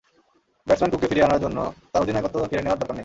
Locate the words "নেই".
2.95-2.99